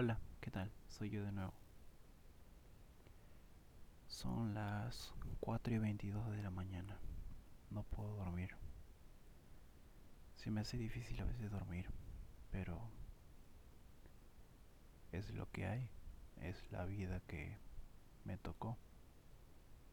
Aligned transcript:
Hola, 0.00 0.16
¿qué 0.40 0.52
tal? 0.52 0.70
Soy 0.86 1.10
yo 1.10 1.24
de 1.24 1.32
nuevo. 1.32 1.52
Son 4.06 4.54
las 4.54 5.12
4 5.40 5.74
y 5.74 5.78
22 5.78 6.30
de 6.30 6.40
la 6.40 6.50
mañana. 6.50 6.96
No 7.72 7.82
puedo 7.82 8.14
dormir. 8.14 8.50
Se 10.36 10.52
me 10.52 10.60
hace 10.60 10.76
difícil 10.76 11.20
a 11.20 11.24
veces 11.24 11.50
dormir, 11.50 11.90
pero 12.52 12.80
es 15.10 15.30
lo 15.34 15.50
que 15.50 15.66
hay. 15.66 15.90
Es 16.42 16.70
la 16.70 16.84
vida 16.84 17.18
que 17.26 17.56
me 18.24 18.38
tocó. 18.38 18.78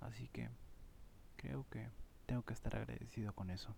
Así 0.00 0.28
que 0.28 0.48
creo 1.36 1.66
que 1.68 1.90
tengo 2.24 2.42
que 2.42 2.54
estar 2.54 2.74
agradecido 2.74 3.34
con 3.34 3.50
eso. 3.50 3.76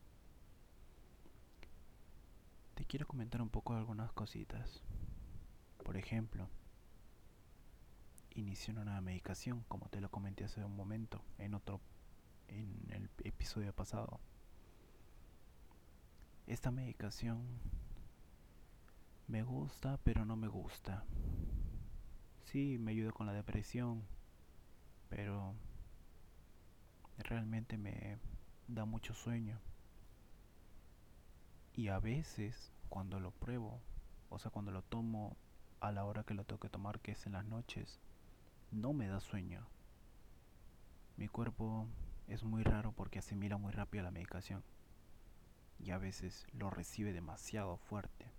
Te 2.76 2.84
quiero 2.84 3.08
comentar 3.08 3.42
un 3.42 3.50
poco 3.50 3.72
de 3.72 3.80
algunas 3.80 4.12
cositas. 4.12 4.84
Por 5.84 5.96
ejemplo, 5.96 6.48
inicié 8.34 8.72
una 8.72 8.84
nueva 8.84 9.00
medicación, 9.00 9.64
como 9.68 9.88
te 9.88 10.00
lo 10.00 10.10
comenté 10.10 10.44
hace 10.44 10.64
un 10.64 10.76
momento, 10.76 11.22
en 11.38 11.54
otro, 11.54 11.80
en 12.48 12.86
el 12.90 13.10
episodio 13.24 13.72
pasado. 13.72 14.20
Esta 16.46 16.70
medicación 16.70 17.42
me 19.28 19.42
gusta, 19.42 19.98
pero 20.04 20.24
no 20.24 20.36
me 20.36 20.48
gusta. 20.48 21.04
Sí, 22.44 22.78
me 22.78 22.92
ayuda 22.92 23.12
con 23.12 23.26
la 23.26 23.32
depresión, 23.32 24.02
pero 25.08 25.54
realmente 27.18 27.78
me 27.78 28.18
da 28.68 28.84
mucho 28.84 29.14
sueño. 29.14 29.58
Y 31.74 31.88
a 31.88 31.98
veces, 31.98 32.72
cuando 32.88 33.20
lo 33.20 33.30
pruebo, 33.30 33.80
o 34.28 34.38
sea, 34.38 34.50
cuando 34.50 34.70
lo 34.70 34.82
tomo 34.82 35.36
a 35.82 35.90
la 35.90 36.04
hora 36.04 36.22
que 36.22 36.34
lo 36.34 36.44
tengo 36.44 36.60
que 36.60 36.68
tomar, 36.68 37.00
que 37.00 37.10
es 37.10 37.26
en 37.26 37.32
las 37.32 37.44
noches, 37.44 37.98
no 38.70 38.92
me 38.92 39.08
da 39.08 39.18
sueño. 39.18 39.66
Mi 41.16 41.26
cuerpo 41.26 41.88
es 42.28 42.44
muy 42.44 42.62
raro 42.62 42.92
porque 42.92 43.18
asimila 43.18 43.56
muy 43.56 43.72
rápido 43.72 44.04
la 44.04 44.12
medicación 44.12 44.62
y 45.80 45.90
a 45.90 45.98
veces 45.98 46.46
lo 46.52 46.70
recibe 46.70 47.12
demasiado 47.12 47.76
fuerte. 47.78 48.30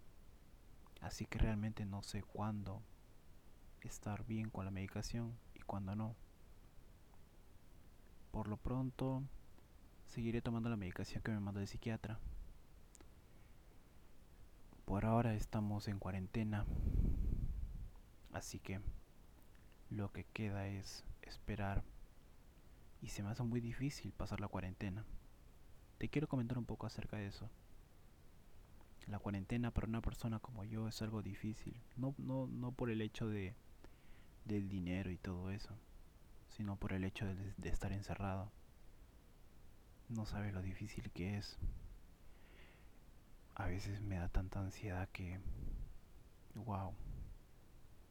Así 1.02 1.25
que 1.25 1.38
realmente 1.38 1.86
no 1.86 2.02
sé 2.02 2.23
cuándo 2.23 2.81
estar 3.81 4.25
bien 4.25 4.49
con 4.49 4.64
la 4.64 4.71
medicación 4.71 5.38
y 5.53 5.59
cuándo 5.59 5.95
no. 5.95 6.16
Por 8.31 8.47
lo 8.47 8.55
pronto, 8.55 9.21
seguiré 10.08 10.41
tomando 10.41 10.69
la 10.69 10.77
medicación 10.77 11.21
que 11.21 11.31
me 11.31 11.41
mandó 11.41 11.59
el 11.59 11.67
psiquiatra. 11.67 12.19
Por 14.86 15.03
ahora 15.03 15.33
estamos 15.36 15.89
en 15.89 15.99
cuarentena 15.99 16.66
Así 18.34 18.59
que 18.59 18.81
lo 19.89 20.12
que 20.12 20.26
queda 20.26 20.67
es 20.67 21.06
esperar. 21.22 21.84
Y 23.02 23.09
se 23.09 23.22
me 23.22 23.30
hace 23.30 23.44
muy 23.44 23.62
difícil 23.62 24.12
pasar 24.12 24.39
la 24.39 24.48
cuarentena. 24.48 25.06
Te 26.00 26.09
quiero 26.09 26.28
comentar 26.28 26.58
un 26.58 26.66
poco 26.66 26.88
acerca 26.88 27.17
de 27.17 27.28
eso. 27.28 27.50
La 29.08 29.20
cuarentena 29.20 29.72
para 29.72 29.88
una 29.88 30.02
persona 30.02 30.39
como 30.39 30.64
yo 30.64 30.88
es 30.88 31.02
algo 31.02 31.22
difícil. 31.22 31.80
No, 31.95 32.16
no, 32.17 32.48
no 32.48 32.72
por 32.72 32.89
el 32.89 33.02
hecho 33.02 33.28
de, 33.28 33.54
del 34.45 34.67
dinero 34.67 35.11
y 35.11 35.17
todo 35.17 35.52
eso, 35.52 35.78
sino 36.50 36.76
por 36.78 36.94
el 36.94 37.04
hecho 37.04 37.26
de, 37.26 37.54
de 37.58 37.70
estar 37.70 37.92
encerrado. 37.92 38.52
No 40.09 40.26
sabes 40.26 40.54
lo 40.54 40.61
difícil 40.61 41.11
que 41.11 41.38
es. 41.38 41.58
A 43.56 43.67
veces 43.67 44.02
me 44.02 44.17
da 44.17 44.30
tanta 44.30 44.59
ansiedad 44.59 45.08
que... 45.09 45.39
¡Wow! 46.56 46.94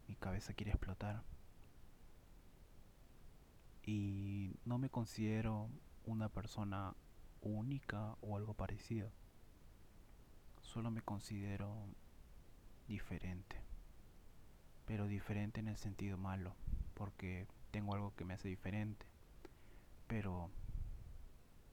Mi 0.08 0.16
cabeza 0.16 0.54
quiere 0.54 0.72
explotar. 0.72 1.22
Y 3.84 4.56
no 4.64 4.78
me 4.78 4.90
considero 4.90 5.68
una 6.04 6.28
persona 6.28 6.94
única 7.40 8.16
o 8.20 8.36
algo 8.36 8.54
parecido. 8.54 9.10
Solo 10.62 10.90
me 10.90 11.02
considero 11.02 11.74
diferente. 12.88 13.56
Pero 14.86 15.06
diferente 15.06 15.60
en 15.60 15.68
el 15.68 15.76
sentido 15.76 16.16
malo, 16.16 16.54
porque 16.94 17.46
tengo 17.70 17.94
algo 17.94 18.14
que 18.14 18.24
me 18.24 18.34
hace 18.34 18.48
diferente, 18.48 19.06
pero 20.06 20.50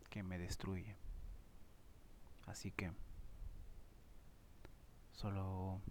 que 0.09 0.23
me 0.23 0.37
destruye. 0.37 0.95
Así 2.47 2.71
que 2.71 2.91
solo 5.11 5.81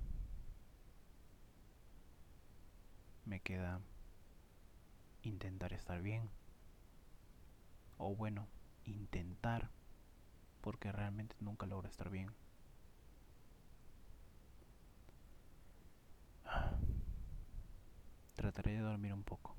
queda 3.41 3.81
intentar 5.23 5.73
estar 5.73 6.03
bien. 6.03 6.31
O 7.99 8.15
bueno, 8.15 8.47
intentar, 8.85 9.71
porque 10.61 10.93
realmente 10.93 11.35
nunca 11.41 11.67
logro 11.67 11.89
estar 11.89 12.11
bien. 12.11 12.31
Trataré 18.35 18.73
de 18.73 18.81
dormir 18.81 19.13
un 19.13 19.23
poco. 19.25 19.55